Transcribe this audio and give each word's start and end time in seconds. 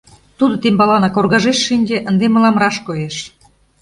Тудо 0.37 0.53
тембаланак 0.63 1.15
оргажеш 1.19 1.57
шинче, 1.67 1.97
ынде 2.09 2.25
мылам 2.33 2.55
раш 2.61 2.75
коеш. 2.87 3.15